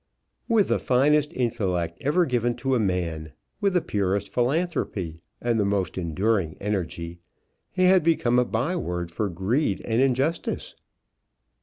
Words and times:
With 0.49 0.69
the 0.69 0.79
finest 0.79 1.31
intellect 1.31 1.99
ever 2.01 2.25
given 2.25 2.55
to 2.55 2.73
a 2.73 2.79
man, 2.79 3.33
with 3.59 3.75
the 3.75 3.81
purest 3.81 4.29
philanthropy 4.29 5.21
and 5.39 5.59
the 5.59 5.63
most 5.63 5.95
enduring 5.95 6.57
energy, 6.59 7.19
he 7.69 7.83
had 7.83 8.01
become 8.01 8.39
a 8.39 8.45
by 8.45 8.75
word 8.75 9.11
for 9.11 9.29
greed 9.29 9.79
and 9.85 10.01
injustice. 10.01 10.73